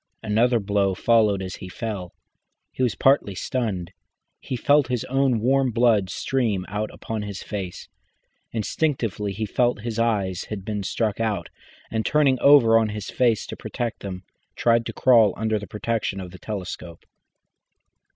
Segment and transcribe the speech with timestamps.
[0.23, 2.15] Another blow followed as he fell.
[2.71, 3.91] He was partly stunned,
[4.39, 7.87] he felt his own warm blood stream out upon his face.
[8.51, 11.49] Instinctively he felt his eyes had been struck at,
[11.91, 14.23] and, turning over on his face to save them,
[14.55, 17.05] tried to crawl under the protection of the telescope.